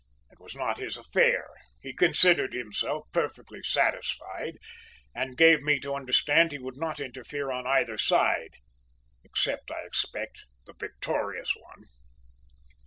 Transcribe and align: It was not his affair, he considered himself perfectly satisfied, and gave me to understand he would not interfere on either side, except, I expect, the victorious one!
It 0.31 0.39
was 0.39 0.55
not 0.55 0.79
his 0.79 0.97
affair, 0.97 1.47
he 1.79 1.93
considered 1.93 2.53
himself 2.55 3.05
perfectly 3.11 3.61
satisfied, 3.61 4.57
and 5.13 5.37
gave 5.37 5.61
me 5.61 5.79
to 5.81 5.93
understand 5.93 6.51
he 6.51 6.57
would 6.57 6.75
not 6.79 6.99
interfere 6.99 7.51
on 7.51 7.67
either 7.67 7.99
side, 7.99 8.55
except, 9.23 9.69
I 9.69 9.83
expect, 9.85 10.45
the 10.65 10.73
victorious 10.73 11.51
one! 11.55 11.83